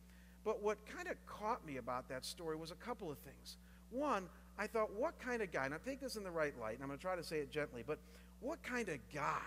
[0.45, 3.57] But what kind of caught me about that story was a couple of things.
[3.91, 6.83] One, I thought, what kind of guy, now take this in the right light, and
[6.83, 7.99] I'm going to try to say it gently, but
[8.41, 9.43] what kind of guy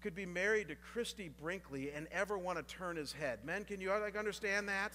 [0.00, 3.38] could be married to Christie Brinkley and ever want to turn his head?
[3.44, 4.92] Men, can you like understand that?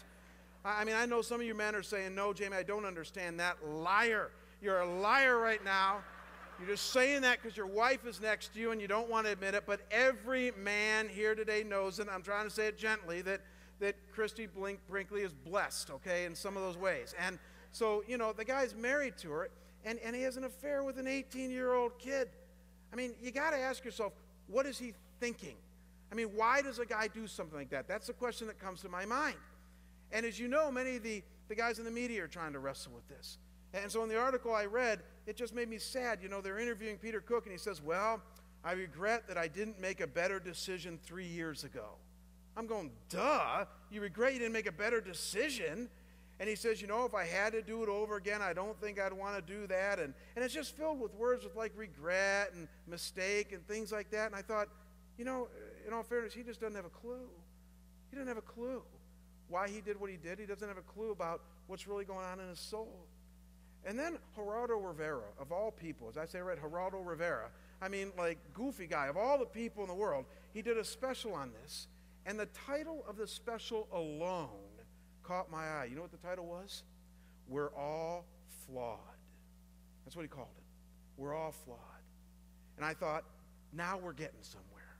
[0.63, 3.39] I mean, I know some of you men are saying, no, Jamie, I don't understand
[3.39, 3.57] that.
[3.65, 4.29] Liar.
[4.61, 5.99] You're a liar right now.
[6.59, 9.25] You're just saying that because your wife is next to you and you don't want
[9.25, 9.63] to admit it.
[9.65, 13.41] But every man here today knows, and I'm trying to say it gently, that,
[13.79, 17.15] that Christie Blink, Brinkley is blessed, okay, in some of those ways.
[17.17, 17.39] And
[17.71, 19.49] so, you know, the guy's married to her
[19.85, 22.29] and, and he has an affair with an 18 year old kid.
[22.91, 24.13] I mean, you got to ask yourself,
[24.47, 25.55] what is he thinking?
[26.11, 27.87] I mean, why does a guy do something like that?
[27.87, 29.37] That's the question that comes to my mind.
[30.11, 32.59] And as you know, many of the, the guys in the media are trying to
[32.59, 33.37] wrestle with this.
[33.73, 36.19] And so in the article I read, it just made me sad.
[36.21, 38.21] You know, they're interviewing Peter Cook, and he says, Well,
[38.63, 41.95] I regret that I didn't make a better decision three years ago.
[42.57, 43.65] I'm going, duh.
[43.89, 45.89] You regret you didn't make a better decision.
[46.39, 48.79] And he says, you know, if I had to do it over again, I don't
[48.81, 49.99] think I'd want to do that.
[49.99, 54.09] And, and it's just filled with words with like regret and mistake and things like
[54.11, 54.27] that.
[54.27, 54.67] And I thought,
[55.17, 55.47] you know,
[55.87, 57.27] in all fairness, he just doesn't have a clue.
[58.09, 58.81] He doesn't have a clue
[59.49, 60.39] why he did what he did.
[60.39, 63.05] He doesn't have a clue about what's really going on in his soul.
[63.85, 67.49] And then Geraldo Rivera, of all people, as I say, right, read Geraldo Rivera.
[67.81, 70.83] I mean, like, goofy guy, of all the people in the world, he did a
[70.83, 71.87] special on this.
[72.25, 74.49] And the title of the special alone
[75.23, 75.87] caught my eye.
[75.89, 76.83] You know what the title was?
[77.47, 78.25] We're all
[78.65, 78.99] flawed.
[80.03, 80.63] That's what he called it.
[81.17, 81.79] We're all flawed.
[82.75, 83.23] And I thought,
[83.73, 84.97] now we're getting somewhere.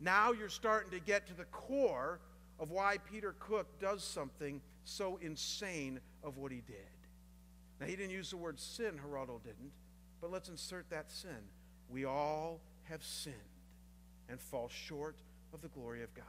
[0.00, 2.20] Now you're starting to get to the core
[2.58, 6.76] of why Peter Cook does something so insane of what he did.
[7.82, 9.72] Now, he didn't use the word sin, Geraldo didn't,
[10.20, 11.30] but let's insert that sin.
[11.90, 13.34] We all have sinned
[14.28, 15.16] and fall short
[15.52, 16.24] of the glory of God.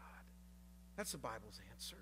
[0.98, 1.98] That's the Bible's answer.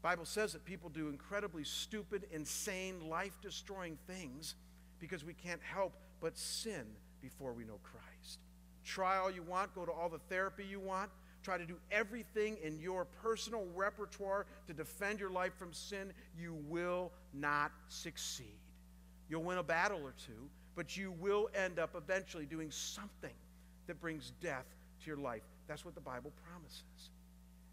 [0.00, 4.54] The Bible says that people do incredibly stupid, insane, life-destroying things
[5.00, 6.86] because we can't help but sin
[7.20, 8.38] before we know Christ.
[8.86, 11.10] Try all you want, go to all the therapy you want,
[11.42, 16.56] try to do everything in your personal repertoire to defend your life from sin, you
[16.70, 18.56] will not succeed.
[19.28, 23.34] You'll win a battle or two, but you will end up eventually doing something
[23.86, 24.66] that brings death
[25.00, 25.42] to your life.
[25.66, 27.10] That's what the Bible promises.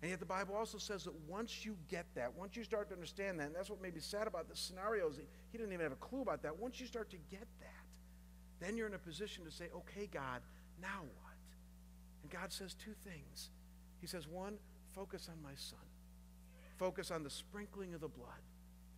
[0.01, 2.93] And yet the Bible also says that once you get that, once you start to
[2.93, 5.18] understand that, and that's what made me sad about the scenario is
[5.51, 6.58] he didn't even have a clue about that.
[6.60, 7.86] Once you start to get that,
[8.60, 10.41] then you're in a position to say, okay, God,
[10.82, 11.34] now what?
[12.22, 13.49] And God says two things.
[14.01, 14.58] He says, one,
[14.93, 15.80] focus on my son.
[16.78, 18.28] Focus on the sprinkling of the blood.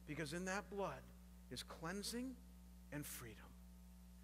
[0.08, 1.02] Because in that blood
[1.52, 2.32] is cleansing
[2.92, 3.38] and freedom.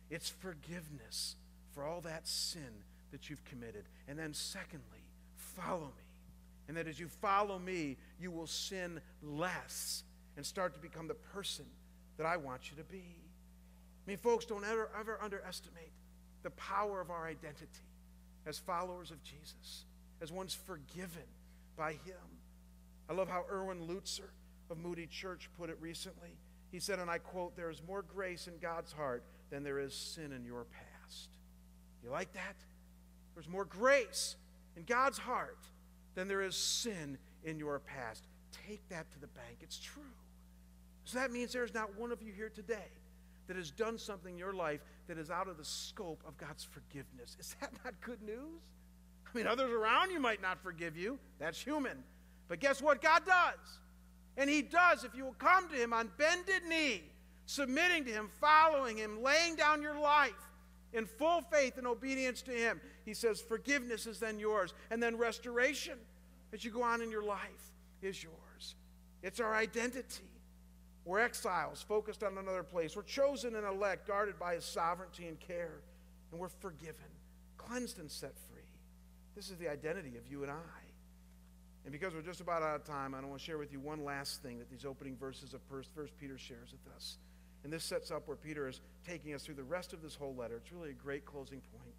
[0.10, 1.36] It's forgiveness
[1.74, 3.86] for all that sin that you've committed.
[4.08, 5.04] And then, secondly,
[5.36, 6.04] follow me.
[6.68, 10.04] And that as you follow me, you will sin less
[10.38, 11.66] and start to become the person
[12.18, 13.04] that I want you to be.
[14.06, 15.92] I mean, folks, don't ever, ever underestimate
[16.44, 17.68] the power of our identity
[18.46, 19.86] as followers of Jesus,
[20.22, 21.24] as ones forgiven
[21.78, 22.40] by Him.
[23.10, 24.30] I love how Erwin Lutzer
[24.70, 26.38] of Moody Church put it recently.
[26.74, 29.94] He said, and I quote, There is more grace in God's heart than there is
[29.94, 31.30] sin in your past.
[32.04, 32.56] You like that?
[33.36, 34.36] There's more grace
[34.76, 35.60] in God's heart
[36.16, 38.24] than there is sin in your past.
[38.68, 39.58] Take that to the bank.
[39.62, 40.02] It's true.
[41.06, 42.90] So that means there's not one of you here today
[43.46, 46.64] that has done something in your life that is out of the scope of God's
[46.64, 47.38] forgiveness.
[47.40, 48.62] Is that not good news?
[49.32, 51.20] I mean, others around you might not forgive you.
[51.38, 52.04] That's human.
[52.48, 53.00] But guess what?
[53.00, 53.80] God does.
[54.38, 57.04] And He does if you will come to Him on bended knee,
[57.46, 60.32] submitting to Him, following Him, laying down your life
[60.94, 62.80] in full faith and obedience to Him.
[63.06, 64.74] He says, Forgiveness is then yours.
[64.90, 65.98] And then restoration
[66.54, 67.72] as you go on in your life
[68.02, 68.76] is yours.
[69.22, 70.30] It's our identity.
[71.06, 72.96] We're exiles, focused on another place.
[72.96, 75.82] We're chosen and elect, guarded by His sovereignty and care.
[76.32, 76.96] And we're forgiven,
[77.58, 78.62] cleansed, and set free.
[79.36, 80.83] This is the identity of you and I.
[81.86, 84.06] And because we're just about out of time, I want to share with you one
[84.06, 87.18] last thing that these opening verses of First Peter shares with us.
[87.64, 90.36] And this sets up where Peter is taking us through the rest of this whole
[90.36, 90.58] letter.
[90.58, 91.96] It's really a great closing point.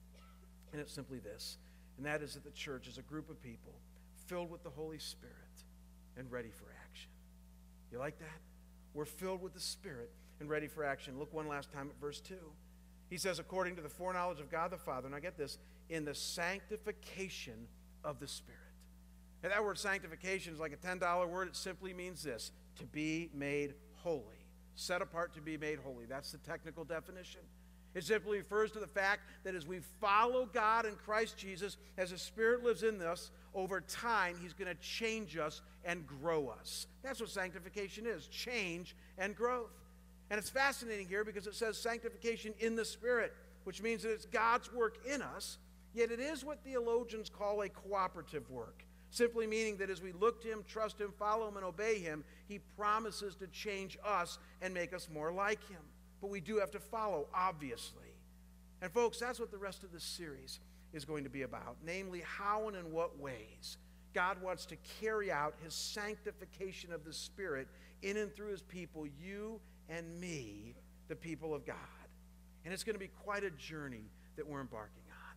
[0.73, 1.59] And it's simply this,
[1.97, 3.73] and that is that the church is a group of people
[4.27, 5.35] filled with the Holy Spirit
[6.17, 7.11] and ready for action.
[7.93, 8.41] You like that?
[8.93, 10.11] We're filled with the Spirit
[10.41, 11.19] and ready for action.
[11.19, 12.35] Look one last time at verse 2.
[13.09, 15.59] He says, according to the foreknowledge of God the Father, and I get this,
[15.89, 17.69] in the sanctification
[18.03, 18.64] of the Spirit.
[19.45, 21.47] And that word sanctification is like a $10 word.
[21.47, 26.05] It simply means this to be made holy set apart to be made holy.
[26.07, 27.41] That's the technical definition.
[27.95, 32.11] It simply refers to the fact that as we follow God in Christ Jesus, as
[32.11, 36.89] the Spirit lives in us, over time, He's going to change us and grow us.
[37.05, 39.71] That's what sanctification is change and growth.
[40.31, 43.33] And it's fascinating here because it says sanctification in the Spirit,
[43.63, 45.59] which means that it's God's work in us,
[45.95, 48.85] yet it is what theologians call a cooperative work
[49.15, 52.25] simply meaning that as we look to Him, trust Him, follow Him, and obey Him,
[52.49, 55.81] He promises to change us and make us more like Him.
[56.21, 58.09] But we do have to follow, obviously.
[58.83, 60.59] And, folks, that's what the rest of this series
[60.93, 63.79] is going to be about namely, how and in what ways
[64.15, 67.69] God wants to carry out His sanctification of the Spirit
[68.03, 70.75] in and through His people, you and me,
[71.09, 71.77] the people of God.
[72.65, 75.37] And it's going to be quite a journey that we're embarking on.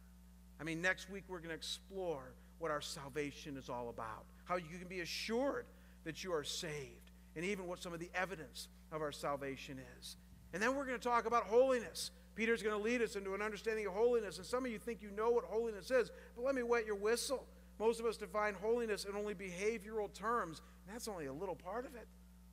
[0.59, 4.55] I mean, next week we're going to explore what our salvation is all about, how
[4.55, 5.65] you can be assured
[6.03, 10.17] that you are saved, and even what some of the evidence of our salvation is.
[10.53, 12.11] And then we're going to talk about holiness.
[12.35, 14.37] Peter's going to lead us into an understanding of holiness.
[14.37, 16.95] And some of you think you know what holiness is, but let me wet your
[16.95, 17.45] whistle.
[17.79, 21.85] Most of us define holiness in only behavioral terms, and that's only a little part
[21.85, 22.07] of it.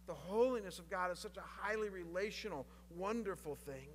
[0.07, 3.89] The holiness of God is such a highly relational, wonderful thing.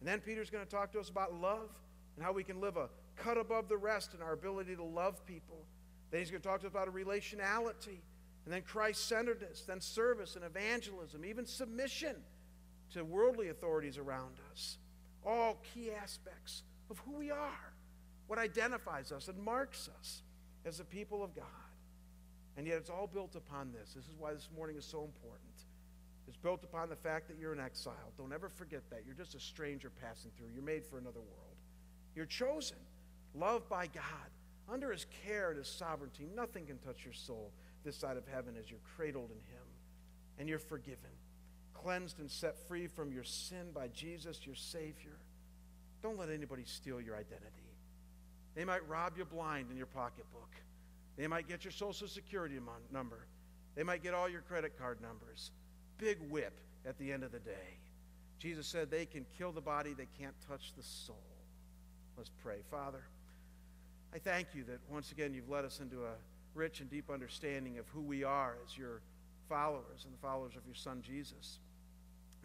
[0.00, 1.70] And then Peter's going to talk to us about love
[2.16, 5.24] and how we can live a cut above the rest in our ability to love
[5.26, 5.64] people.
[6.10, 7.98] Then he's going to talk to us about a relationality,
[8.44, 12.16] and then Christ centeredness, then service and evangelism, even submission
[12.92, 14.78] to worldly authorities around us.
[15.24, 17.72] All key aspects of who we are,
[18.28, 20.22] what identifies us and marks us
[20.64, 21.44] as the people of God.
[22.56, 23.94] And yet it's all built upon this.
[23.94, 25.42] This is why this morning is so important.
[26.28, 28.12] It's built upon the fact that you're an exile.
[28.16, 29.02] Don't ever forget that.
[29.04, 30.48] You're just a stranger passing through.
[30.54, 31.56] You're made for another world.
[32.14, 32.78] You're chosen,
[33.38, 34.30] loved by God,
[34.68, 36.26] under his care and his sovereignty.
[36.34, 37.52] Nothing can touch your soul
[37.84, 39.62] this side of heaven as you're cradled in him.
[40.38, 41.10] And you're forgiven,
[41.72, 45.18] cleansed and set free from your sin by Jesus, your Savior.
[46.02, 47.70] Don't let anybody steal your identity.
[48.54, 50.50] They might rob you blind in your pocketbook.
[51.16, 52.58] They might get your social security
[52.92, 53.26] number.
[53.74, 55.50] They might get all your credit card numbers.
[55.98, 57.78] Big whip at the end of the day.
[58.38, 61.16] Jesus said they can kill the body, they can't touch the soul.
[62.16, 62.58] Let's pray.
[62.70, 63.04] Father,
[64.16, 66.14] I thank you that once again you've led us into a
[66.54, 69.02] rich and deep understanding of who we are as your
[69.46, 71.58] followers and the followers of your Son Jesus.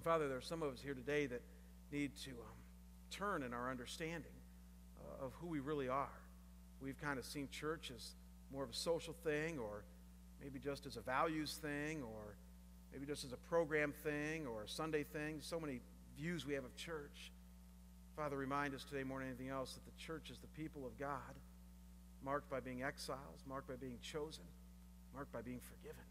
[0.04, 1.42] Father, there are some of us here today that
[1.90, 2.58] need to um,
[3.10, 4.34] turn in our understanding
[5.00, 6.20] uh, of who we really are.
[6.82, 8.16] We've kind of seen church as
[8.52, 9.86] more of a social thing, or
[10.44, 12.36] maybe just as a values thing, or
[12.92, 15.38] maybe just as a program thing or a Sunday thing.
[15.40, 15.80] So many
[16.18, 17.32] views we have of church.
[18.18, 21.00] Father, remind us today more than anything else that the church is the people of
[21.00, 21.34] God,
[22.24, 24.44] marked by being exiles, marked by being chosen,
[25.14, 26.06] marked by being forgiven.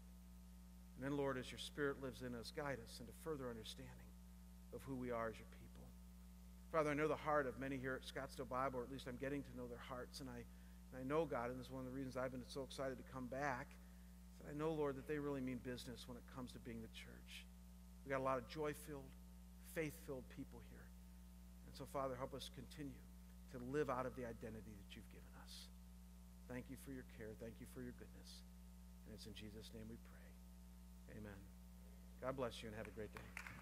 [0.95, 4.09] And then, Lord, as your Spirit lives in us, guide us into further understanding
[4.73, 5.61] of who we are as your people.
[6.71, 9.17] Father, I know the heart of many here at Scottsdale Bible, or at least I'm
[9.19, 10.43] getting to know their hearts, and I
[10.91, 12.97] and I know, God, and this is one of the reasons I've been so excited
[12.99, 13.67] to come back,
[14.39, 16.91] that I know, Lord, that they really mean business when it comes to being the
[16.91, 17.47] church.
[18.03, 19.07] We've got a lot of joy filled,
[19.73, 20.87] faith filled people here.
[21.67, 22.99] And so, Father, help us continue
[23.55, 25.20] to live out of the identity that you've given.
[26.51, 27.31] Thank you for your care.
[27.39, 28.43] Thank you for your goodness.
[29.07, 31.15] And it's in Jesus' name we pray.
[31.15, 31.39] Amen.
[32.19, 33.60] God bless you and have a great day.